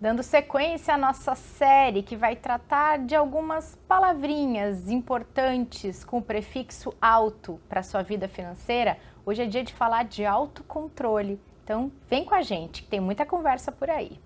[0.00, 6.94] Dando sequência à nossa série que vai tratar de algumas palavrinhas importantes com o prefixo
[6.98, 11.38] alto para sua vida financeira, hoje é dia de falar de autocontrole.
[11.62, 14.18] Então, vem com a gente, que tem muita conversa por aí.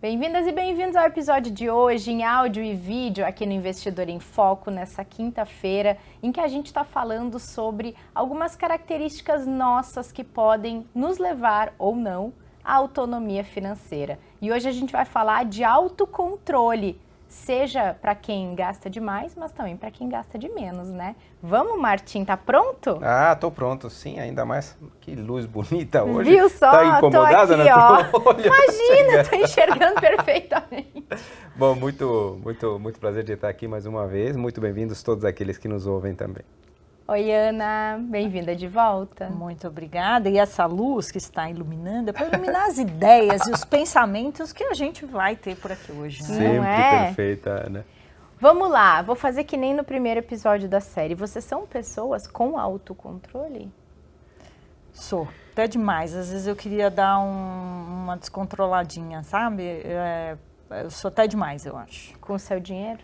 [0.00, 4.18] Bem-vindas e bem-vindos ao episódio de hoje em áudio e vídeo aqui no Investidor em
[4.18, 10.86] Foco, nessa quinta-feira, em que a gente está falando sobre algumas características nossas que podem
[10.94, 12.32] nos levar ou não
[12.64, 14.18] à autonomia financeira.
[14.40, 16.98] E hoje a gente vai falar de autocontrole
[17.30, 21.14] seja para quem gasta demais, mas também para quem gasta de menos, né?
[21.40, 22.98] Vamos, Martim, tá pronto?
[23.00, 24.76] Ah, tô pronto, sim, ainda mais.
[25.00, 26.30] Que luz bonita hoje.
[26.30, 26.70] Viu só?
[26.70, 27.72] Tá incomodada, tô aqui, né?
[27.72, 28.32] ó.
[28.32, 31.04] Imagina, tô enxergando perfeitamente.
[31.54, 34.36] Bom, muito, muito, muito prazer de estar aqui mais uma vez.
[34.36, 36.44] Muito bem-vindos todos aqueles que nos ouvem também.
[37.10, 39.28] Oi, Ana, bem-vinda de volta.
[39.28, 40.28] Muito obrigada.
[40.28, 44.62] E essa luz que está iluminando é para iluminar as ideias e os pensamentos que
[44.62, 46.22] a gente vai ter por aqui hoje.
[46.22, 46.28] Né?
[46.28, 47.04] Sempre é?
[47.06, 47.84] perfeita, Ana.
[48.38, 51.16] Vamos lá, vou fazer que nem no primeiro episódio da série.
[51.16, 53.72] Vocês são pessoas com autocontrole?
[54.92, 56.14] Sou, até demais.
[56.14, 59.64] Às vezes eu queria dar um, uma descontroladinha, sabe?
[59.64, 60.36] É,
[60.84, 62.16] eu sou até demais, eu acho.
[62.20, 63.00] Com o seu dinheiro?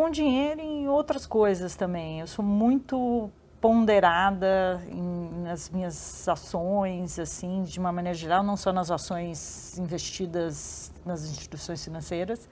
[0.00, 2.20] com dinheiro em outras coisas também.
[2.20, 8.72] Eu sou muito ponderada em, nas minhas ações, assim, de uma maneira geral, não só
[8.72, 12.48] nas ações investidas nas instituições financeiras,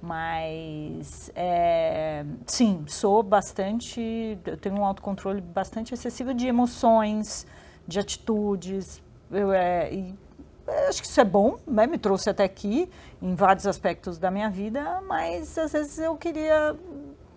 [0.00, 7.46] mas é, sim, sou bastante, eu tenho um autocontrole bastante excessivo de emoções,
[7.86, 9.00] de atitudes,
[9.30, 10.14] eu, é, e
[10.88, 11.86] acho que isso é bom, né?
[11.86, 16.76] me trouxe até aqui em vários aspectos da minha vida, mas às vezes eu queria,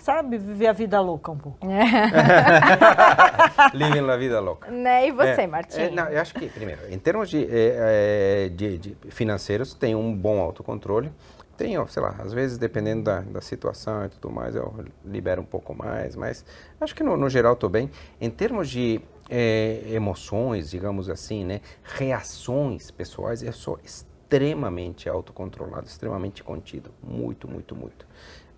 [0.06, 1.66] sabe, viver a vida louca um pouco.
[3.74, 4.70] Living a vida louca.
[4.70, 5.08] Né?
[5.08, 5.82] E você, É, Martim?
[5.82, 9.96] é, não, eu acho que, primeiro, em termos de, é, é, de- de financeiros, tem
[9.96, 11.12] um bom autocontrole.
[11.58, 15.42] Tem, ó, sei lá, às vezes, dependendo da, da situação e tudo mais, eu libero
[15.42, 16.46] um pouco mais, mas
[16.80, 17.90] acho que no, no geral estou bem.
[18.22, 26.44] Em termos de é, emoções, digamos assim, né, reações pessoais, eu sou extremamente autocontrolado, extremamente
[26.44, 28.06] contido, muito, muito, muito.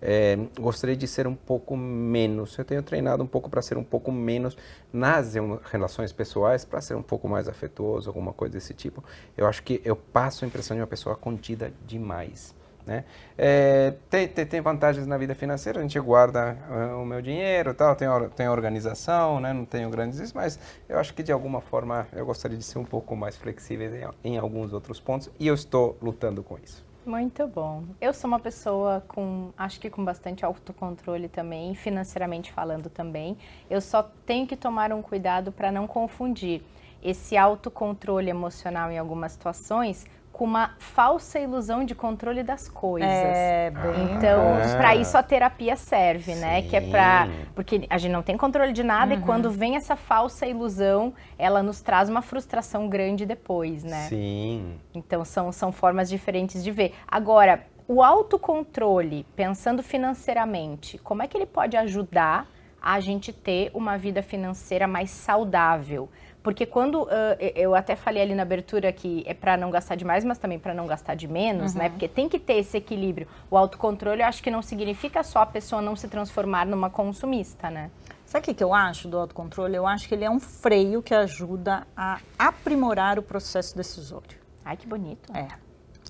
[0.00, 2.56] É, gostaria de ser um pouco menos.
[2.56, 4.56] Eu tenho treinado um pouco para ser um pouco menos
[4.92, 5.34] nas
[5.70, 9.02] relações pessoais, para ser um pouco mais afetuoso, alguma coisa desse tipo.
[9.36, 12.56] Eu acho que eu passo a impressão de uma pessoa contida demais.
[12.88, 13.04] Né?
[13.36, 17.74] É, tem, tem, tem vantagens na vida financeira, a gente guarda ah, o meu dinheiro,
[17.74, 19.52] tal, tem, tem organização, né?
[19.52, 22.78] não tenho grandes isso, mas eu acho que de alguma forma eu gostaria de ser
[22.78, 26.87] um pouco mais flexível em, em alguns outros pontos e eu estou lutando com isso.
[27.06, 27.84] Muito bom.
[28.00, 33.38] Eu sou uma pessoa com, acho que com bastante autocontrole também, financeiramente falando também.
[33.70, 36.62] Eu só tenho que tomar um cuidado para não confundir
[37.02, 40.04] esse autocontrole emocional em algumas situações
[40.38, 43.10] com uma falsa ilusão de controle das coisas.
[43.10, 44.14] É, bem.
[44.14, 44.76] Então, Ah.
[44.76, 46.62] para isso a terapia serve, né?
[46.62, 47.32] Que é para Sim.
[47.56, 51.60] porque a gente não tem controle de nada e quando vem essa falsa ilusão, ela
[51.60, 54.06] nos traz uma frustração grande depois, né?
[54.08, 54.78] Sim.
[54.94, 56.94] Então são, são formas diferentes de ver.
[57.08, 62.46] Agora, o autocontrole, pensando financeiramente, como é que ele pode ajudar
[62.80, 66.08] a gente ter uma vida financeira mais saudável?
[66.42, 70.24] Porque quando ah, eu até falei ali na abertura que é para não gastar demais,
[70.24, 71.88] mas também para não gastar de menos, né?
[71.88, 73.26] Porque tem que ter esse equilíbrio.
[73.50, 77.70] O autocontrole, eu acho que não significa só a pessoa não se transformar numa consumista,
[77.70, 77.90] né?
[78.24, 79.74] Sabe o que, que eu acho do autocontrole?
[79.74, 84.38] Eu acho que ele é um freio que ajuda a aprimorar o processo decisório.
[84.64, 85.34] Ai, que bonito.
[85.34, 85.48] É,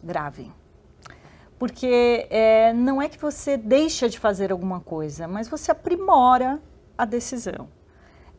[0.03, 0.51] grave.
[1.59, 6.61] Porque é, não é que você deixa de fazer alguma coisa, mas você aprimora
[6.97, 7.69] a decisão.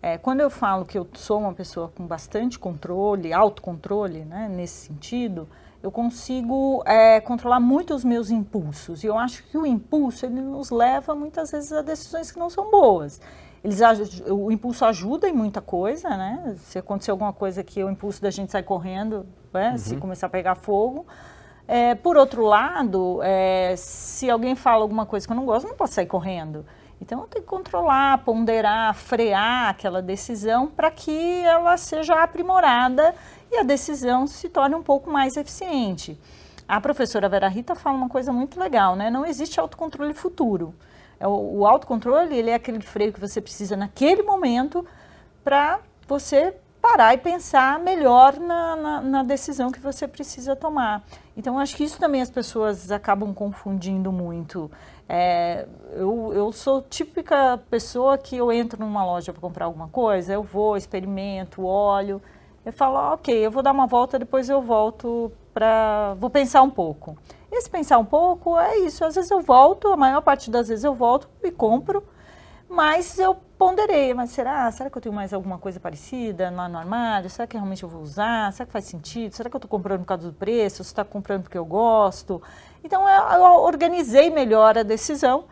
[0.02, 4.88] É, quando eu falo que eu sou uma pessoa com bastante controle, autocontrole, né, nesse
[4.88, 5.48] sentido,
[5.84, 9.04] eu consigo é, controlar muito os meus impulsos.
[9.04, 12.50] E eu acho que o impulso ele nos leva muitas vezes a decisões que não
[12.50, 13.22] são boas.
[13.64, 13.80] Eles,
[14.30, 16.56] o impulso ajuda em muita coisa, né?
[16.60, 19.78] Se acontecer alguma coisa que o impulso da gente sai correndo, né?
[19.78, 21.06] se começar a pegar fogo.
[21.68, 25.72] É, por outro lado, é, se alguém fala alguma coisa que eu não gosto, eu
[25.72, 26.66] não posso sair correndo.
[27.02, 33.16] Então tenho que controlar, ponderar, frear aquela decisão para que ela seja aprimorada
[33.52, 36.20] e a decisão se torne um pouco mais eficiente.
[36.68, 39.10] A professora Vera Rita fala uma coisa muito legal, né?
[39.10, 40.76] Não existe autocontrole futuro.
[41.20, 44.86] É, O, o autocontrole ele é aquele freio que você precisa naquele momento
[45.44, 51.04] para você parar e pensar melhor na, na, na, decisão que você precisa tomar.
[51.36, 54.72] Então, acho que isso também as pessoas acabam confundindo muito.
[55.12, 60.34] É, eu, eu sou típica pessoa que eu entro numa loja para comprar alguma coisa,
[60.34, 62.22] eu vou, experimento, olho,
[62.64, 66.14] eu falo, ah, ok, eu vou dar uma volta, depois eu volto para.
[66.20, 67.18] vou pensar um pouco.
[67.52, 69.04] Esse pensar um pouco é isso.
[69.04, 72.04] Às vezes eu volto, a maior parte das vezes eu volto e compro,
[72.70, 74.14] mas eu ponderei.
[74.14, 74.72] Mas será?
[74.72, 77.30] Será que eu tenho mais alguma coisa parecida lá no armário?
[77.30, 78.54] Será que realmente eu vou usar?
[78.54, 79.34] Será que faz sentido?
[79.34, 80.84] Será que eu estou comprando por causa do preço?
[80.84, 82.42] Está comprando porque eu gosto?
[82.84, 85.46] Então eu organizei melhor a decisão.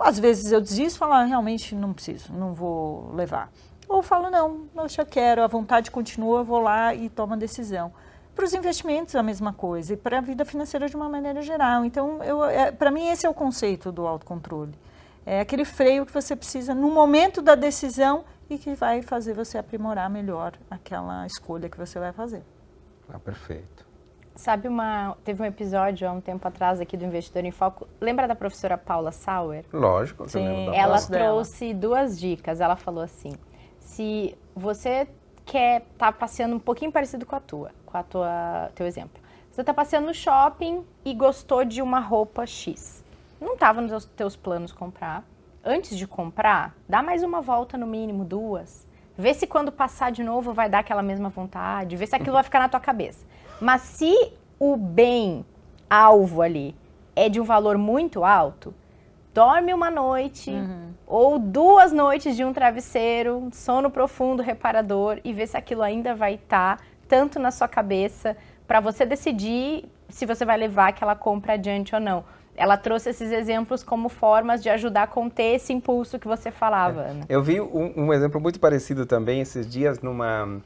[0.00, 3.50] Às vezes eu desisto falo, ah, realmente não preciso, não vou levar.
[3.88, 7.36] Ou falo, não, não eu quero, a vontade continua, eu vou lá e tomo a
[7.36, 7.92] decisão.
[8.34, 11.84] Para os investimentos, a mesma coisa, e para a vida financeira de uma maneira geral.
[11.84, 12.18] Então,
[12.50, 14.72] é, para mim, esse é o conceito do autocontrole.
[15.26, 19.58] É aquele freio que você precisa no momento da decisão e que vai fazer você
[19.58, 22.42] aprimorar melhor aquela escolha que você vai fazer.
[23.12, 23.91] Ah, perfeito.
[24.42, 27.86] Sabe, uma, teve um episódio há um tempo atrás aqui do Investidor em Foco.
[28.00, 29.64] Lembra da professora Paula Sauer?
[29.72, 30.66] Lógico, Sim.
[30.74, 31.78] Ela trouxe dela.
[31.78, 32.60] duas dicas.
[32.60, 33.34] Ela falou assim:
[33.78, 35.06] se você
[35.46, 39.22] quer estar tá passeando um pouquinho parecido com a tua, com a tua teu exemplo.
[39.48, 43.04] Você está passeando no shopping e gostou de uma roupa X.
[43.40, 45.24] Não estava nos teus planos comprar.
[45.64, 48.88] Antes de comprar, dá mais uma volta no mínimo, duas.
[49.22, 52.42] Vê se quando passar de novo vai dar aquela mesma vontade, vê se aquilo vai
[52.42, 53.24] ficar na tua cabeça.
[53.60, 55.46] Mas se o bem
[55.88, 56.74] alvo ali
[57.14, 58.74] é de um valor muito alto,
[59.32, 60.90] dorme uma noite uhum.
[61.06, 66.34] ou duas noites de um travesseiro, sono profundo, reparador e vê se aquilo ainda vai
[66.34, 68.36] estar tá, tanto na sua cabeça
[68.66, 72.24] para você decidir se você vai levar aquela compra adiante ou não.
[72.56, 77.02] Ela trouxe esses exemplos como formas de ajudar a conter esse impulso que você falava.
[77.02, 77.14] É.
[77.28, 80.60] Eu vi um, um, exemplo muito parecido também esses dias numa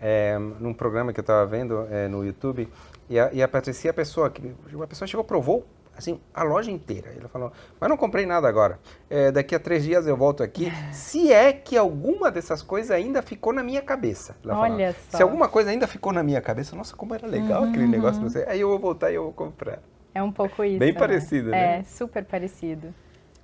[0.00, 2.68] é, num programa que eu estava vendo é, no YouTube
[3.08, 5.66] e a, e a Patricia, a pessoa que uma pessoa chegou provou
[6.00, 7.10] assim, a loja inteira.
[7.14, 8.78] Ele falou, mas não comprei nada agora.
[9.08, 10.72] É, daqui a três dias eu volto aqui.
[10.92, 14.36] Se é que alguma dessas coisas ainda ficou na minha cabeça.
[14.44, 15.18] Olha só.
[15.18, 17.70] Se alguma coisa ainda ficou na minha cabeça, nossa, como era legal uhum.
[17.70, 18.20] aquele negócio.
[18.22, 19.78] Você, aí eu vou voltar e eu vou comprar.
[20.14, 20.78] É um pouco isso.
[20.78, 20.98] Bem né?
[20.98, 21.78] parecido, né?
[21.78, 22.94] É, super parecido.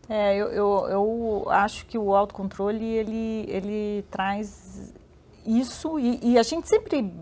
[0.09, 4.95] É, eu, eu, eu acho que o autocontrole, ele, ele traz
[5.45, 7.13] isso, e, e a gente sempre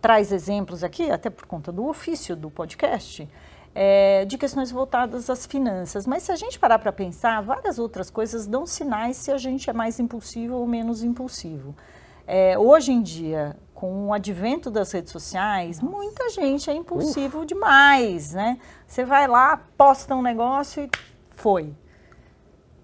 [0.00, 3.28] traz exemplos aqui, até por conta do ofício do podcast,
[3.74, 6.06] é, de questões voltadas às finanças.
[6.06, 9.68] Mas se a gente parar para pensar, várias outras coisas dão sinais se a gente
[9.68, 11.74] é mais impulsivo ou menos impulsivo.
[12.26, 15.96] É, hoje em dia, com o advento das redes sociais, Nossa.
[15.96, 17.46] muita gente é impulsivo Uf.
[17.46, 18.58] demais, né?
[18.84, 20.90] Você vai lá, posta um negócio e
[21.30, 21.72] foi.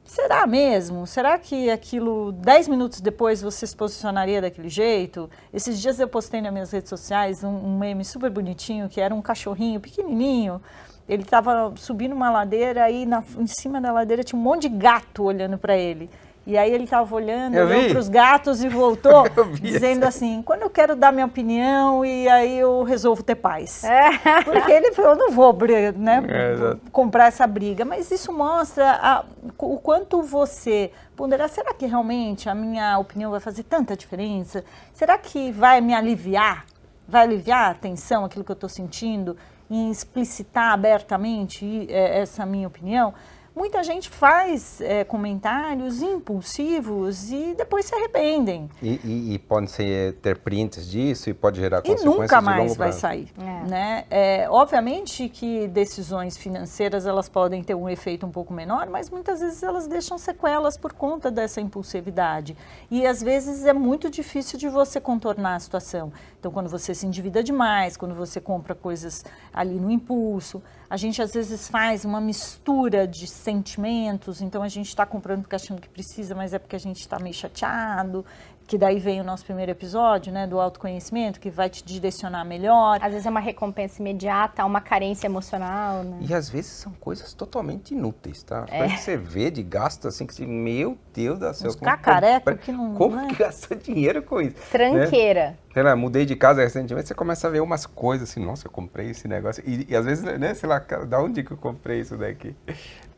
[0.04, 1.04] Será mesmo?
[1.04, 5.28] Será que aquilo, dez minutos depois, você se posicionaria daquele jeito?
[5.52, 9.12] Esses dias eu postei nas minhas redes sociais um, um meme super bonitinho, que era
[9.12, 10.62] um cachorrinho pequenininho.
[11.08, 14.76] Ele estava subindo uma ladeira e na, em cima da ladeira tinha um monte de
[14.76, 16.08] gato olhando para ele.
[16.46, 19.24] E aí ele estava olhando, olhou para os gatos e voltou,
[19.60, 23.82] dizendo assim, quando eu quero dar minha opinião e aí eu resolvo ter paz.
[23.82, 24.10] É.
[24.44, 25.56] Porque ele falou, eu não vou
[25.96, 27.84] né, é, comprar essa briga.
[27.84, 29.24] Mas isso mostra a,
[29.58, 34.64] o quanto você ponderar, será que realmente a minha opinião vai fazer tanta diferença?
[34.92, 36.66] Será que vai me aliviar?
[37.08, 39.36] Vai aliviar a tensão, aquilo que eu estou sentindo,
[39.70, 43.14] em explicitar abertamente é, essa minha opinião?
[43.54, 48.68] Muita gente faz é, comentários impulsivos e depois se arrependem.
[48.82, 52.76] E, e, e podem ser, ter prints disso e pode gerar consequências E nunca mais
[52.76, 53.28] vai sair.
[53.38, 53.68] É.
[53.68, 54.04] Né?
[54.10, 59.40] É, obviamente que decisões financeiras elas podem ter um efeito um pouco menor, mas muitas
[59.40, 62.56] vezes elas deixam sequelas por conta dessa impulsividade.
[62.90, 66.12] E às vezes é muito difícil de você contornar a situação.
[66.38, 70.62] Então, quando você se endivida demais, quando você compra coisas ali no impulso,
[70.94, 75.56] a gente às vezes faz uma mistura de sentimentos, então a gente está comprando porque
[75.56, 78.24] achando que precisa, mas é porque a gente está meio chateado,
[78.66, 82.98] que daí vem o nosso primeiro episódio, né, do autoconhecimento, que vai te direcionar melhor.
[83.02, 86.18] Às vezes é uma recompensa imediata, uma carência emocional, né?
[86.20, 88.64] E às vezes são coisas totalmente inúteis, tá?
[88.68, 88.88] É.
[88.88, 91.72] você vê de gasto assim, que meu Deus do céu.
[91.72, 92.94] Como, cacareco que não...
[92.94, 93.28] Como né?
[93.28, 94.56] que gastou dinheiro com isso?
[94.70, 95.50] Tranqueira.
[95.50, 95.56] Né?
[95.72, 98.70] Sei lá, mudei de casa recentemente, você começa a ver umas coisas assim, nossa, eu
[98.70, 99.62] comprei esse negócio.
[99.66, 102.54] E, e às vezes, né, sei lá, da onde que eu comprei isso daqui?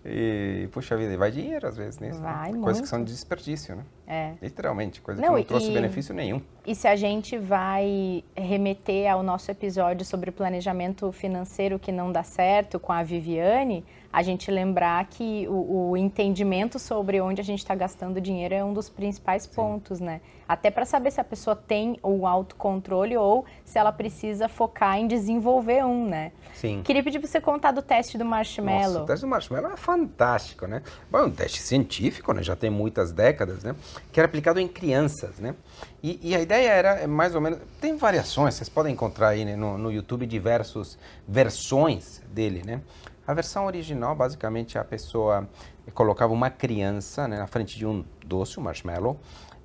[0.09, 2.21] E, puxa vida, e vai dinheiro às vezes nisso.
[2.21, 2.61] Vai, né?
[2.63, 3.85] Coisas que são de desperdício, né?
[4.07, 4.33] É.
[4.41, 6.41] Literalmente, coisa não, que não trouxe e, benefício nenhum.
[6.65, 12.23] E se a gente vai remeter ao nosso episódio sobre planejamento financeiro que não dá
[12.23, 13.85] certo com a Viviane,
[14.17, 18.65] a gente lembrar que o, o entendimento sobre onde a gente está gastando dinheiro é
[18.65, 19.51] um dos principais Sim.
[19.55, 20.23] pontos, né?
[20.49, 25.07] Até para saber se a pessoa tem o autocontrole ou se ela precisa focar em
[25.07, 26.33] desenvolver um, né?
[26.55, 26.81] Sim.
[26.83, 28.85] Queria pedir para você contar do teste do marshmallow.
[28.85, 30.83] Nossa, o teste do marshmallow é fantástico, né?
[31.11, 32.43] Bom, é um teste científico, né?
[32.43, 33.77] Já tem muitas décadas, né?
[34.11, 35.55] Que era aplicado em crianças, né?
[36.03, 37.59] E, e a ideia era é mais ou menos...
[37.83, 40.97] Tem variações, vocês podem encontrar aí né, no, no YouTube diversas
[41.29, 42.81] versões dele, né?
[43.27, 45.49] A versão original, basicamente, a pessoa
[45.95, 49.19] colocava uma criança né, na frente de um doce, um marshmallow,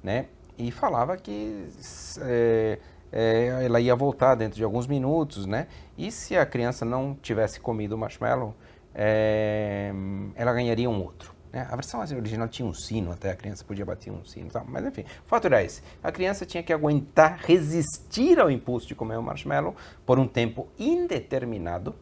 [0.04, 0.26] né?
[0.58, 1.68] E falava que
[2.22, 2.80] é,
[3.12, 5.68] é, ela ia voltar dentro de alguns minutos, né?
[5.98, 8.56] E se a criança não tivesse comido o marshmallow,
[8.96, 9.94] é,
[10.36, 11.34] ela ganharia um outro.
[11.52, 11.68] Né?
[11.70, 14.66] A versão original tinha um sino, até a criança podia bater um sino, tal.
[14.68, 15.82] mas enfim, o fato era esse.
[16.02, 19.76] A criança tinha que aguentar, resistir ao impulso de comer o marshmallow
[20.06, 21.96] por um tempo indeterminado,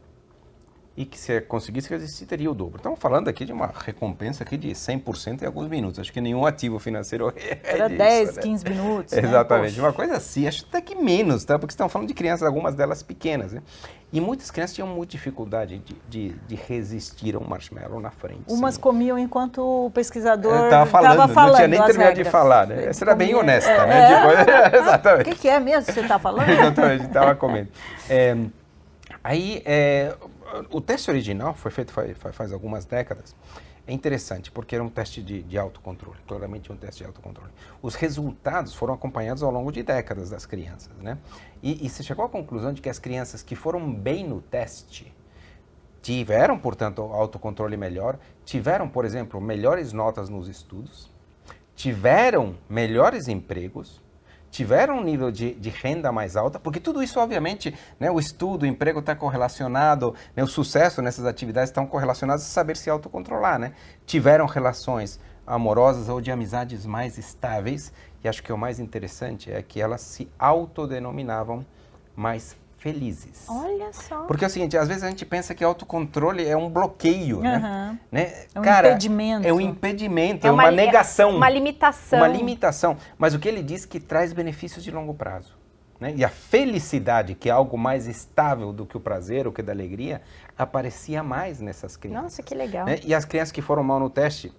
[0.97, 2.77] e que se conseguisse resistir teria o dobro.
[2.77, 5.99] Estamos falando aqui de uma recompensa aqui de 100% em alguns minutos.
[5.99, 8.41] Acho que nenhum ativo financeiro é Era disso, 10, né?
[8.41, 9.21] 15 minutos, né?
[9.23, 9.77] Exatamente.
[9.77, 9.83] Né?
[9.83, 11.57] Uma coisa assim, acho até que menos, tá?
[11.57, 13.61] Porque estamos falando de crianças, algumas delas pequenas, né?
[14.11, 18.41] E muitas crianças tinham muita dificuldade de, de, de resistir a um marshmallow na frente.
[18.47, 22.85] Umas comiam enquanto o pesquisador estava falando, falando, não tinha nem terminado de falar, né?
[22.85, 24.01] Essa era bem honesta, é, né?
[24.01, 24.15] É,
[24.73, 25.29] tipo, exatamente.
[25.29, 26.49] O que, que, é mesmo que você está falando?
[26.49, 27.69] exatamente, estava comendo.
[28.09, 28.35] É,
[29.23, 30.15] aí, é,
[30.71, 33.35] o teste original foi feito faz, faz, algumas décadas.
[33.87, 37.51] É interessante, porque era um teste de, de autocontrole, claramente um teste de autocontrole.
[37.81, 41.17] Os resultados foram acompanhados ao longo de décadas das crianças, né?
[41.63, 45.11] E, e se chegou à conclusão de que as crianças que foram bem no teste
[46.01, 51.11] tiveram, portanto, autocontrole melhor, tiveram, por exemplo, melhores notas nos estudos,
[51.75, 54.01] tiveram melhores empregos,
[54.51, 58.63] tiveram um nível de, de, renda mais alta, porque tudo isso, obviamente, né, o estudo,
[58.63, 63.59] o emprego está correlacionado, né, o sucesso nessas atividades estão correlacionados a saber se autocontrolar,
[63.59, 63.73] né?
[64.05, 67.91] Tiveram relações amorosas ou de amizades mais estáveis,
[68.23, 71.65] e acho que o mais interessante é que elas se autodenominavam
[72.15, 73.45] mais felizes.
[73.47, 74.23] Olha só.
[74.23, 77.43] Porque é o seguinte, às vezes a gente pensa que autocontrole é um bloqueio, uhum.
[77.43, 77.99] né?
[78.11, 78.45] né?
[78.55, 79.47] É um Cara, impedimento.
[79.47, 81.35] É um impedimento, é uma, é uma negação.
[81.35, 82.19] Uma limitação.
[82.19, 82.97] Uma limitação.
[83.17, 85.57] Mas o que ele diz que traz benefícios de longo prazo.
[85.99, 86.13] Né?
[86.15, 89.73] E a felicidade, que é algo mais estável do que o prazer, ou que da
[89.73, 90.21] alegria,
[90.57, 92.23] aparecia mais nessas crianças.
[92.23, 92.85] Nossa, que legal.
[92.85, 92.99] Né?
[93.03, 94.53] E as crianças que foram mal no teste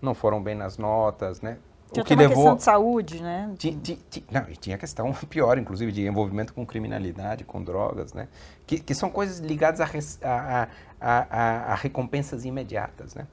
[0.00, 1.58] não foram bem nas notas, né?
[1.92, 3.54] Tinha o que levou questão de saúde, né?
[3.56, 8.28] Tinha, tinha, não, e tinha questão pior, inclusive, de envolvimento com criminalidade, com drogas, né?
[8.66, 9.88] Que, que são coisas ligadas a,
[10.22, 10.68] a,
[11.00, 13.26] a, a, recompensas imediatas, né?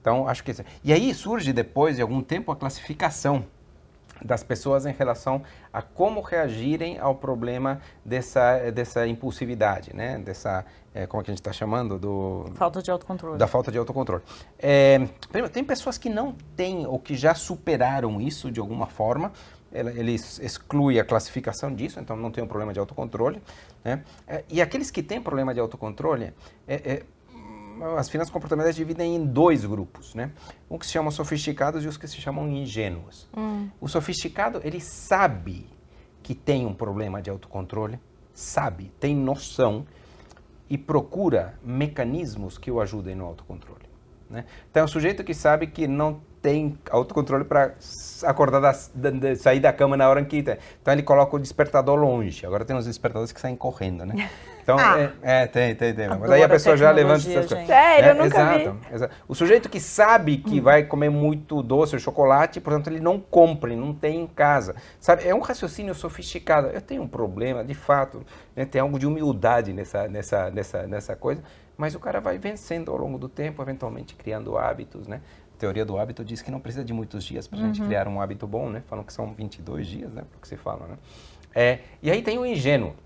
[0.00, 0.52] Então, acho que...
[0.82, 3.44] E aí surge, depois de algum tempo, a classificação
[4.24, 10.18] das pessoas em relação a como reagirem ao problema dessa, dessa impulsividade, né?
[10.18, 10.64] Dessa,
[10.94, 11.98] é, como é que a gente está chamando?
[11.98, 13.38] Do, falta de autocontrole.
[13.38, 14.22] Da falta de autocontrole.
[14.58, 15.00] É,
[15.52, 19.32] tem pessoas que não têm ou que já superaram isso de alguma forma,
[19.72, 23.42] ele exclui a classificação disso, então não tem um problema de autocontrole.
[23.82, 24.04] Né?
[24.28, 26.32] É, e aqueles que têm problema de autocontrole,
[26.68, 27.02] é, é,
[27.96, 30.30] as finanças comportamentais dividem em dois grupos, né?
[30.70, 33.28] Um que se chama sofisticados e os que se chamam ingênuos.
[33.36, 33.68] Hum.
[33.80, 35.66] O sofisticado, ele sabe
[36.22, 37.98] que tem um problema de autocontrole,
[38.32, 39.84] sabe, tem noção
[40.70, 43.90] e procura mecanismos que o ajudem no autocontrole.
[44.30, 44.46] Né?
[44.70, 47.72] Então, é um sujeito que sabe que não tem autocontrole para
[48.24, 50.58] acordar, da, da, sair da cama na hora que tem.
[50.82, 52.44] Então ele coloca o despertador longe.
[52.44, 54.28] Agora tem uns despertadores que saem correndo, né?
[54.62, 56.08] Então, ah, é, é, tem, tem, tem.
[56.08, 57.66] Mas aí a pessoa já levanta essas coisas.
[57.66, 58.94] Sério, é, eu nunca exato, vi.
[58.94, 59.14] Exato.
[59.26, 60.62] O sujeito que sabe que hum.
[60.62, 64.76] vai comer muito doce ou chocolate, portanto, ele não compra, não tem em casa.
[65.00, 66.68] Sabe, é um raciocínio sofisticado.
[66.68, 68.64] Eu tenho um problema, de fato, né?
[68.64, 71.42] tem algo de humildade nessa, nessa, nessa, nessa coisa,
[71.76, 75.20] mas o cara vai vencendo ao longo do tempo, eventualmente criando hábitos, né?
[75.62, 77.72] Teoria do hábito diz que não precisa de muitos dias para a uhum.
[77.72, 78.82] gente criar um hábito bom, né?
[78.88, 80.24] Falam que são 22 dias, né?
[80.32, 80.98] Porque se fala, né?
[81.54, 82.96] É, e aí tem o ingênuo.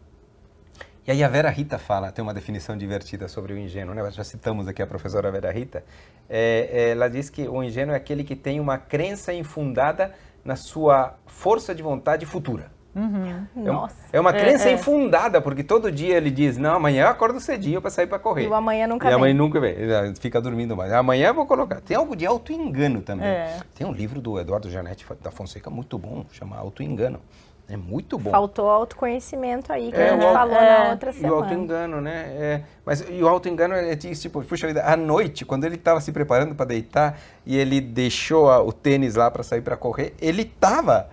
[1.06, 4.10] E aí a Vera Rita fala, tem uma definição divertida sobre o ingênuo, né?
[4.10, 5.84] Já citamos aqui a professora Vera Rita.
[6.30, 11.14] É, ela diz que o ingênuo é aquele que tem uma crença infundada na sua
[11.26, 12.70] força de vontade futura.
[12.96, 13.46] Uhum.
[13.54, 13.94] É, Nossa.
[14.10, 14.74] é uma crença é, é.
[14.74, 18.44] infundada, porque todo dia ele diz, não, amanhã eu acordo cedinho para sair para correr.
[18.44, 19.16] E o amanhã nunca e vem.
[19.16, 19.74] amanhã nunca vem,
[20.18, 20.90] fica dormindo mais.
[20.92, 21.82] Amanhã eu vou colocar.
[21.82, 23.26] Tem algo de auto-engano também.
[23.26, 23.58] É.
[23.74, 27.20] Tem um livro do Eduardo Janete da Fonseca muito bom, chama Auto-engano.
[27.68, 28.30] É muito bom.
[28.30, 30.90] Faltou autoconhecimento aí, que é, a gente falou na é.
[30.90, 31.28] outra semana.
[31.28, 32.26] E o auto-engano, né?
[32.38, 36.12] É, mas e o auto-engano é tipo, puxa vida, à noite, quando ele estava se
[36.12, 40.42] preparando para deitar e ele deixou a, o tênis lá para sair para correr, ele
[40.42, 41.10] estava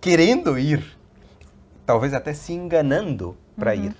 [0.00, 0.99] querendo ir
[1.90, 3.86] talvez até se enganando para uhum.
[3.86, 3.96] ir.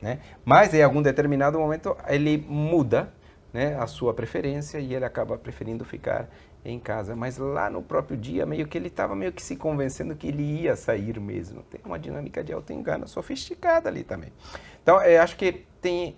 [0.00, 0.18] Né?
[0.46, 3.12] Mas em algum determinado momento ele muda
[3.52, 6.26] né, a sua preferência e ele acaba preferindo ficar
[6.64, 7.14] em casa.
[7.14, 10.42] Mas lá no próprio dia, meio que ele estava meio que se convencendo que ele
[10.42, 11.62] ia sair mesmo.
[11.64, 14.32] Tem uma dinâmica de auto-engano sofisticada ali também.
[14.82, 16.16] Então, eu acho que tem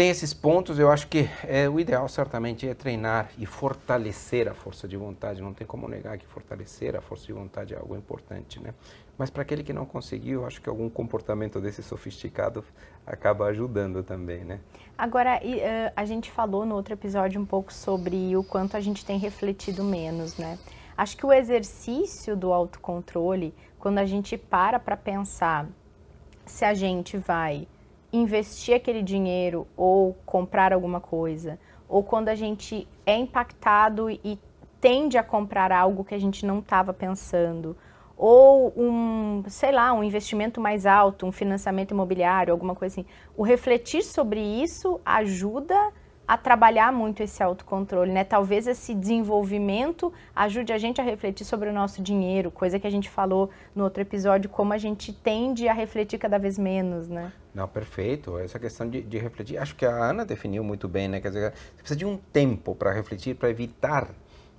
[0.00, 4.54] tem esses pontos, eu acho que é, o ideal certamente é treinar e fortalecer a
[4.54, 5.42] força de vontade.
[5.42, 8.72] Não tem como negar que fortalecer a força de vontade é algo importante, né?
[9.18, 12.64] Mas para aquele que não conseguiu, eu acho que algum comportamento desse sofisticado
[13.06, 14.60] acaba ajudando também, né?
[14.96, 15.38] Agora,
[15.94, 19.84] a gente falou no outro episódio um pouco sobre o quanto a gente tem refletido
[19.84, 20.58] menos, né?
[20.96, 25.68] Acho que o exercício do autocontrole, quando a gente para para pensar
[26.46, 27.68] se a gente vai
[28.12, 34.38] investir aquele dinheiro ou comprar alguma coisa, ou quando a gente é impactado e
[34.80, 37.76] tende a comprar algo que a gente não estava pensando,
[38.16, 43.06] ou um, sei lá, um investimento mais alto, um financiamento imobiliário, alguma coisa assim.
[43.36, 45.92] O refletir sobre isso ajuda
[46.30, 48.22] a trabalhar muito esse autocontrole, né?
[48.22, 52.90] Talvez esse desenvolvimento ajude a gente a refletir sobre o nosso dinheiro, coisa que a
[52.90, 57.32] gente falou no outro episódio, como a gente tende a refletir cada vez menos, né?
[57.52, 58.38] Não, perfeito.
[58.38, 61.20] Essa questão de, de refletir, acho que a Ana definiu muito bem, né?
[61.20, 64.06] Quer dizer, você precisa de um tempo para refletir, para evitar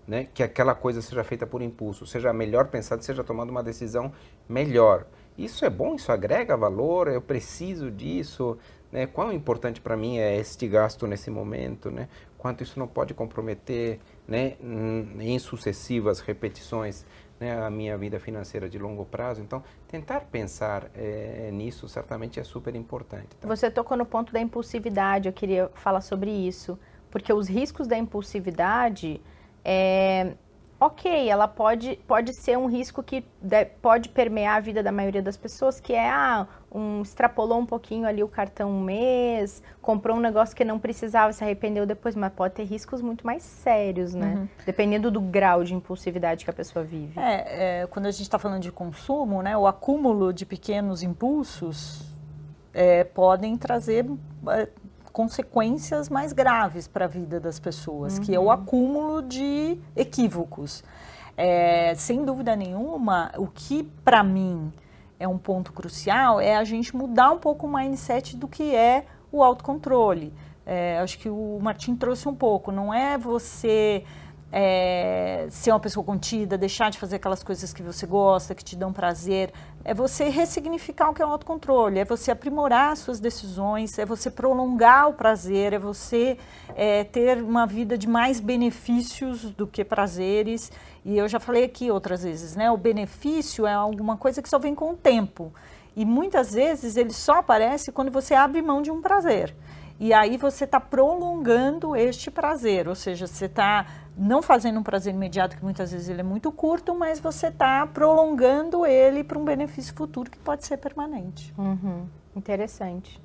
[0.06, 4.12] né, que aquela coisa seja feita por impulso, seja melhor pensado, seja tomada uma decisão
[4.50, 5.06] melhor.
[5.38, 8.58] Isso é bom, isso agrega valor, eu preciso disso,
[8.92, 9.08] né?
[9.08, 12.08] Quão importante para mim é este gasto nesse momento, né?
[12.38, 14.56] Quanto isso não pode comprometer, né,
[15.20, 17.06] em sucessivas repetições,
[17.40, 19.42] né, a minha vida financeira de longo prazo.
[19.42, 23.36] Então, tentar pensar é, nisso certamente é super importante.
[23.40, 23.48] Tá?
[23.48, 25.28] Você tocou no ponto da impulsividade.
[25.28, 26.80] Eu queria falar sobre isso,
[27.10, 29.22] porque os riscos da impulsividade
[29.64, 30.34] é,
[30.82, 35.22] ok, ela pode, pode ser um risco que de, pode permear a vida da maioria
[35.22, 40.18] das pessoas, que é, ah, um, extrapolou um pouquinho ali o cartão um mês, comprou
[40.18, 44.16] um negócio que não precisava, se arrependeu depois, mas pode ter riscos muito mais sérios,
[44.16, 44.34] né?
[44.36, 44.48] Uhum.
[44.66, 47.20] Dependendo do grau de impulsividade que a pessoa vive.
[47.20, 52.12] É, é quando a gente está falando de consumo, né, o acúmulo de pequenos impulsos
[52.74, 54.10] é, podem trazer
[54.48, 54.68] é,
[55.12, 58.24] consequências mais graves para a vida das pessoas, uhum.
[58.24, 58.52] que é o uhum.
[58.52, 60.84] acúmulo de equívocos.
[61.38, 64.72] É, sem dúvida nenhuma, o que para mim
[65.20, 69.06] é um ponto crucial é a gente mudar um pouco o mindset do que é
[69.32, 70.34] o autocontrole.
[70.66, 74.04] É, acho que o Martim trouxe um pouco, não é você
[74.52, 78.76] é, ser uma pessoa contida, deixar de fazer aquelas coisas que você gosta, que te
[78.76, 79.54] dão prazer.
[79.84, 84.30] É você ressignificar o que é o autocontrole, é você aprimorar suas decisões, é você
[84.30, 86.38] prolongar o prazer, é você
[86.76, 90.72] é, ter uma vida de mais benefícios do que prazeres.
[91.06, 92.70] E eu já falei aqui outras vezes, né?
[92.70, 95.54] O benefício é alguma coisa que só vem com o tempo.
[95.96, 99.54] E muitas vezes ele só aparece quando você abre mão de um prazer.
[100.00, 103.86] E aí você está prolongando este prazer, ou seja, você está
[104.18, 107.86] não fazendo um prazer imediato, que muitas vezes ele é muito curto, mas você está
[107.88, 111.54] prolongando ele para um benefício futuro que pode ser permanente.
[111.58, 112.06] Uhum.
[112.36, 113.20] Interessante.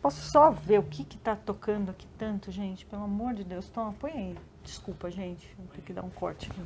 [0.00, 2.86] Posso só ver o que está tocando aqui tanto, gente?
[2.86, 4.36] Pelo amor de Deus, toma, põe aí.
[4.62, 6.62] Desculpa, gente, vou ter que dar um corte aqui.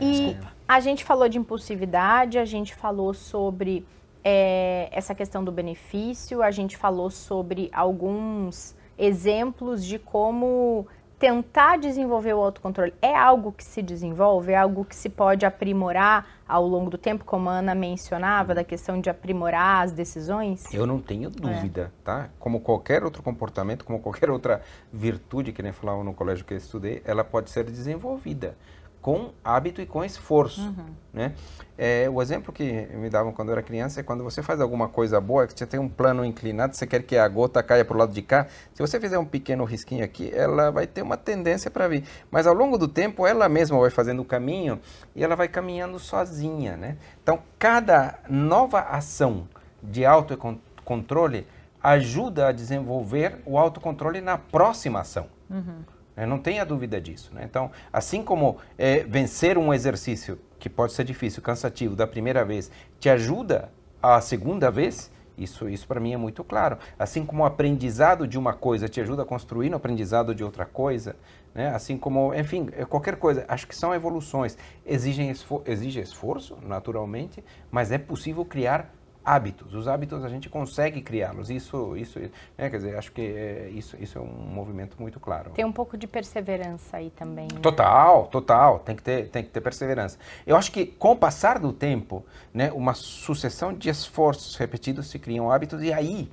[0.00, 0.52] E Desculpa.
[0.66, 3.86] a gente falou de impulsividade, a gente falou sobre
[4.24, 10.86] é, essa questão do benefício, a gente falou sobre alguns exemplos de como
[11.18, 16.26] tentar desenvolver o autocontrole é algo que se desenvolve, é algo que se pode aprimorar
[16.48, 20.72] ao longo do tempo, como a Ana mencionava, da questão de aprimorar as decisões?
[20.72, 22.04] Eu não tenho dúvida, é.
[22.04, 22.30] tá?
[22.38, 26.58] Como qualquer outro comportamento, como qualquer outra virtude, que nem falava no colégio que eu
[26.58, 28.56] estudei, ela pode ser desenvolvida
[29.00, 30.86] com hábito e com esforço, uhum.
[31.12, 31.32] né?
[31.78, 34.88] É, o exemplo que me davam quando eu era criança é quando você faz alguma
[34.88, 37.94] coisa boa, que você tem um plano inclinado, você quer que a gota caia para
[37.94, 41.16] o lado de cá, se você fizer um pequeno risquinho aqui, ela vai ter uma
[41.16, 42.04] tendência para vir.
[42.30, 44.78] Mas ao longo do tempo, ela mesma vai fazendo o caminho
[45.16, 46.98] e ela vai caminhando sozinha, né?
[47.22, 49.48] Então, cada nova ação
[49.82, 51.46] de autocontrole
[51.82, 55.28] ajuda a desenvolver o autocontrole na próxima ação.
[55.48, 55.82] Uhum.
[56.20, 56.26] Né?
[56.26, 57.30] Não tenha dúvida disso.
[57.34, 57.42] Né?
[57.48, 62.70] Então, assim como é, vencer um exercício que pode ser difícil, cansativo, da primeira vez,
[62.98, 63.70] te ajuda
[64.02, 66.76] a segunda vez, isso, isso para mim é muito claro.
[66.98, 70.66] Assim como o aprendizado de uma coisa te ajuda a construir o aprendizado de outra
[70.66, 71.16] coisa,
[71.54, 71.68] né?
[71.74, 73.46] assim como, enfim, é qualquer coisa.
[73.48, 74.58] Acho que são evoluções.
[74.84, 79.74] Exigem esfor exige esforço, naturalmente, mas é possível criar hábitos.
[79.74, 81.50] Os hábitos a gente consegue criá-los.
[81.50, 82.18] Isso, isso,
[82.56, 85.50] é, quer dizer, acho que é, isso, isso é um movimento muito claro.
[85.50, 87.48] Tem um pouco de perseverança aí também.
[87.52, 87.60] Né?
[87.60, 88.78] Total, total.
[88.80, 90.18] Tem que ter, tem que ter perseverança.
[90.46, 95.18] Eu acho que com o passar do tempo, né, uma sucessão de esforços repetidos se
[95.18, 96.30] criam hábitos e aí,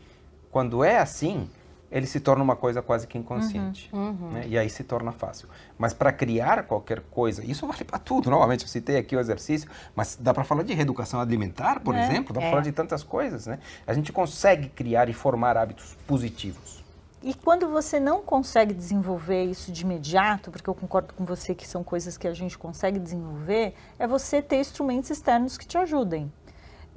[0.51, 1.49] quando é assim,
[1.91, 3.89] ele se torna uma coisa quase que inconsciente.
[3.93, 4.31] Uhum.
[4.31, 4.43] Né?
[4.47, 5.47] E aí se torna fácil.
[5.77, 8.29] Mas para criar qualquer coisa, isso vale para tudo.
[8.29, 12.03] Novamente, eu citei aqui o exercício, mas dá para falar de reeducação alimentar, por É.
[12.03, 12.51] exemplo, dá para É.
[12.51, 13.47] falar de tantas coisas.
[13.47, 13.59] Né?
[13.85, 16.83] A gente consegue criar e formar hábitos positivos.
[17.23, 21.67] E quando você não consegue desenvolver isso de imediato, porque eu concordo com você que
[21.67, 26.31] são coisas que a gente consegue desenvolver, é você ter instrumentos externos que te ajudem.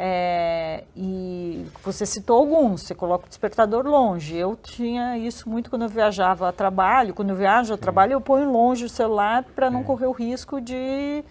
[0.03, 4.35] É, e você citou alguns, você coloca o despertador longe.
[4.35, 7.13] Eu tinha isso muito quando eu viajava a trabalho.
[7.13, 9.85] Quando eu viajo a trabalho, eu ponho longe o celular para não É.
[9.85, 11.23] correr o risco de,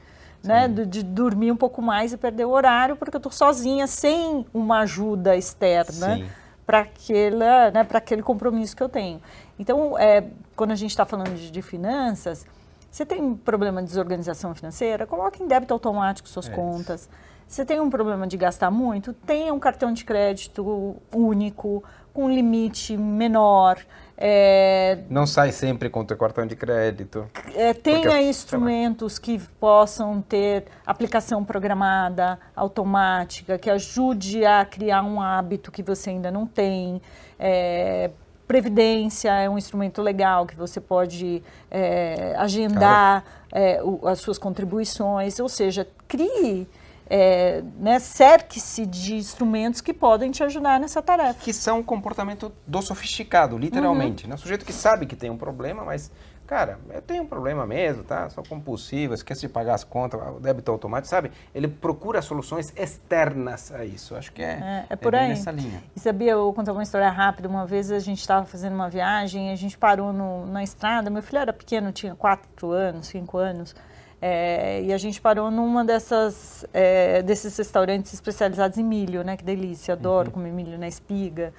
[0.44, 3.88] né, de, de dormir um pouco mais e perder o horário, porque eu estou sozinha,
[3.88, 6.28] sem uma ajuda externa
[6.64, 9.20] para aquele, né, aquele compromisso que eu tenho.
[9.58, 12.46] Então, é, quando a gente está falando de, de finanças,
[12.92, 17.10] você tem problema de desorganização financeira, coloque em débito automático suas É contas.
[17.50, 21.84] Você tem um problema de gastar muito, tenha um cartão de crédito único,
[22.14, 23.80] com limite menor.
[24.16, 27.28] É, Não sai sempre com o teu cartão de crédito.
[27.56, 35.20] é, tenha Porque- instrumentos que possam ter aplicação programada, automática, que ajude a criar um
[35.20, 37.02] hábito que você ainda não tem.
[37.40, 38.12] É,
[38.48, 45.40] Previdência é um instrumento legal que você pode é, agendar é, o- as suas contribuições,
[45.40, 46.68] ou seja, crie,
[47.10, 51.39] é, né, cerque-se de instrumentos que podem te ajudar nessa tarefa.
[51.41, 54.24] Que são um comportamento do sofisticado, literalmente.
[54.26, 54.30] Uhum.
[54.30, 54.36] Né?
[54.36, 56.12] O sujeito que sabe que tem um problema, mas,
[56.45, 58.30] cara, eu tenho um problema mesmo, tá?
[58.30, 61.32] Sou compulsivo, esqueço de pagar as contas, o débito automático, sabe?
[61.54, 64.15] Ele procura soluções externas a isso.
[64.15, 65.30] Acho que é, É, é por bem aí.
[65.30, 65.82] nessa linha.
[65.95, 67.50] E sabia, eu vou contar uma história rápida.
[67.50, 71.10] Uma vez a gente estava fazendo uma viagem, a gente parou no- na estrada.
[71.10, 73.76] Meu filho era pequeno, tinha quatro anos, cinco anos.
[74.22, 79.38] É, e a gente parou numa dessas é, desses restaurantes especializados em milho, né?
[79.38, 81.54] Que delícia, adoro comer milho na espiga.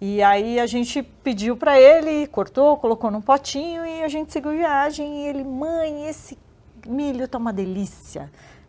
[0.00, 4.50] E aí a gente pediu para ele, cortou, colocou num potinho e a gente seguiu
[4.50, 5.22] viagem.
[5.22, 6.36] E ele, mãe, esse
[6.84, 8.22] milho tá uma delícia.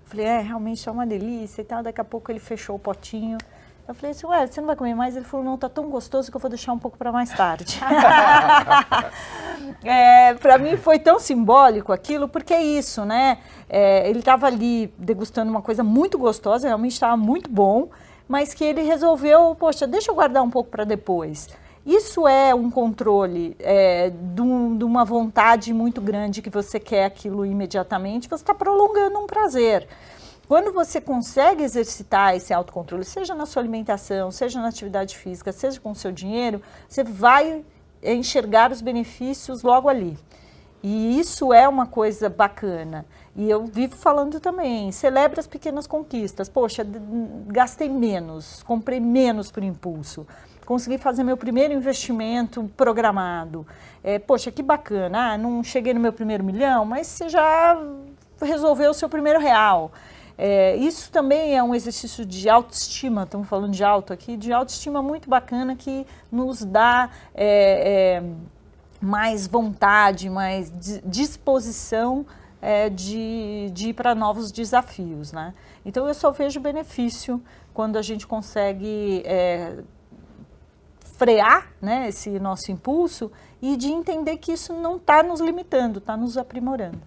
[0.03, 1.81] Eu falei, é, realmente tá uma delícia e tal.
[1.81, 3.39] Daqui a pouco ele fechou o potinho.
[3.87, 5.15] Eu falei assim, ué, você não vai comer mais?
[5.15, 7.79] Ele falou, não, tá tão gostoso que eu vou deixar um pouco para mais tarde.
[9.83, 13.39] é, para mim foi tão simbólico aquilo, porque é isso, né?
[13.69, 17.89] É, ele estava ali degustando uma coisa muito gostosa, realmente estava muito bom,
[18.27, 21.49] mas que ele resolveu, poxa, deixa eu guardar um pouco para depois.
[21.85, 27.05] Isso é um controle é, de, um- de uma vontade muito grande que você quer
[27.05, 29.87] aquilo imediatamente, você está prolongando um prazer.
[30.47, 35.79] Quando você consegue exercitar esse autocontrole, seja na sua alimentação, seja na atividade física, seja
[35.79, 37.63] com o seu dinheiro, você vai
[38.03, 40.17] enxergar os benefícios logo ali.
[40.83, 43.05] E isso é uma coisa bacana.
[43.35, 46.49] E eu vivo falando também, celebre as pequenas conquistas.
[46.49, 46.85] Poxa,
[47.47, 50.27] gastei menos, comprei menos por impulso,
[50.65, 53.65] consegui fazer meu primeiro investimento programado.
[54.03, 55.33] É, poxa, que bacana.
[55.33, 57.81] Ah, não cheguei no meu primeiro milhão, mas você já
[58.41, 59.91] resolveu o seu primeiro real.
[60.37, 65.01] É, isso também é um exercício de autoestima, estamos falando de alto aqui, de autoestima
[65.01, 68.23] muito bacana que nos dá é, é,
[68.99, 72.25] mais vontade, mais di- disposição
[72.61, 75.31] é, de, de ir para novos desafios.
[75.31, 75.53] Né?
[75.85, 77.41] Então eu só vejo benefício
[77.73, 79.83] quando a gente consegue é,
[81.17, 83.31] frear né, esse nosso impulso
[83.63, 86.99] e de entender que isso não está nos limitando, está nos aprimorando.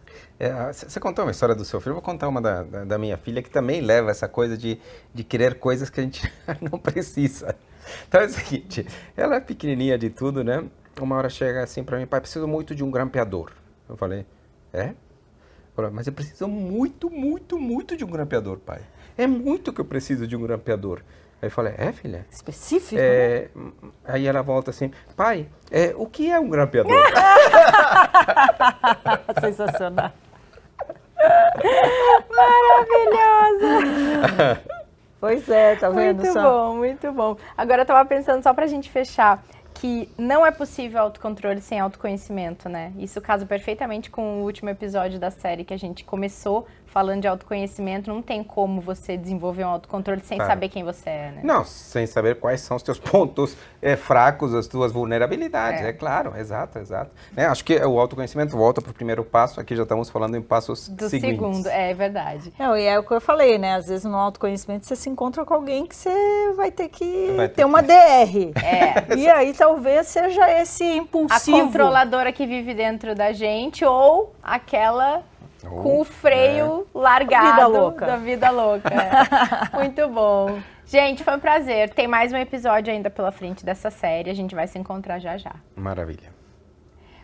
[0.72, 3.18] Você contou uma história do seu filho, eu vou contar uma da, da, da minha
[3.18, 4.80] filha que também leva essa coisa de,
[5.12, 7.54] de querer coisas que a gente não precisa.
[8.08, 10.64] Então é o seguinte, ela é pequenininha de tudo, né?
[10.98, 13.52] Uma hora chega assim para mim, pai, preciso muito de um grampeador.
[13.86, 14.24] Eu falei,
[14.72, 14.94] é?
[15.92, 18.80] Mas eu preciso muito, muito, muito de um grampeador, pai.
[19.18, 21.02] É muito que eu preciso de um grampeador.
[21.42, 22.24] Aí eu falei, é, filha?
[22.30, 23.00] Específico, né?
[23.02, 23.48] É,
[24.06, 26.92] aí ela volta assim, pai, é, o que é um grampeador?
[29.40, 30.12] Sensacional.
[33.56, 34.62] Maravilhosa!
[35.18, 36.42] Pois é, tá vendo Muito só?
[36.42, 37.36] bom, muito bom.
[37.56, 39.42] Agora eu tava pensando, só pra gente fechar,
[39.74, 42.92] que não é possível autocontrole sem autoconhecimento, né?
[42.98, 47.28] Isso casa perfeitamente com o último episódio da série que a gente começou falando de
[47.28, 48.08] autoconhecimento.
[48.10, 50.46] Não tem como você desenvolver um autocontrole sem Tá.
[50.46, 51.40] saber quem você é, né?
[51.44, 55.88] Não, sem saber quais são os teus pontos é, fracos, as tuas vulnerabilidades, É.
[55.90, 57.10] é, claro, exato, exato.
[57.34, 60.40] Né, acho que o autoconhecimento volta para o primeiro passo, aqui já estamos falando em
[60.42, 61.36] passos Do seguintes.
[61.38, 62.50] segundo, é verdade.
[62.58, 63.74] Não, e é o que eu falei, né?
[63.74, 67.48] Às vezes no autoconhecimento você se encontra com alguém que você vai ter que Vai
[67.48, 68.52] ter ter uma que- DR.
[68.64, 69.16] É.
[69.18, 71.58] E aí talvez seja esse A impulsivo.
[71.60, 75.22] controladora que vive dentro da gente ou aquela
[75.70, 78.06] com o freio largado Vida louca.
[78.06, 78.90] da vida louca.
[78.94, 79.76] é.
[79.76, 80.60] Muito bom.
[80.86, 81.90] Gente, foi um prazer.
[81.90, 84.30] Tem mais um episódio ainda pela frente dessa série.
[84.30, 85.54] A gente vai se encontrar já já.
[85.74, 86.32] Maravilha.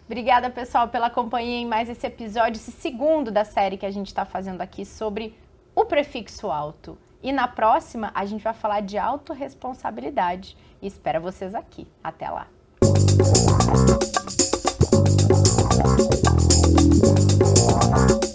[0.04, 4.08] Obrigada, pessoal, pela companhia em mais esse episódio, esse segundo da série que a gente
[4.08, 5.38] está fazendo aqui sobre
[5.74, 6.98] o prefixo alto.
[7.22, 10.56] E na próxima, a gente vai falar de autorresponsabilidade.
[10.82, 11.86] E espero vocês aqui.
[12.02, 12.48] Até lá.
[17.82, 18.31] Música